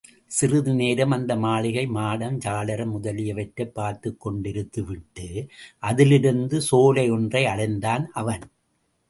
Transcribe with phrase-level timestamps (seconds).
[0.27, 5.47] சிறிது நேரம் அந்த மாளிகை, மாடம், சாளரம் முதலியவற்றைப் பார்த்துக் கொண்டிருந்துவிட்டு,
[5.79, 8.41] அருகிலிருந்த சோலை ஒன்றை அடைந்தான் அவன்.